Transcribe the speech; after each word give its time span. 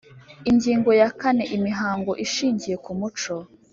Ingingo 0.49 0.89
ya 0.99 1.09
kane 1.19 1.43
Imihango 1.57 2.11
ishingiye 2.25 2.75
ku 2.83 2.91
muco 2.99 3.35